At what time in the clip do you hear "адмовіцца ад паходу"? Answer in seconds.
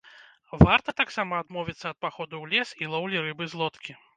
1.45-2.33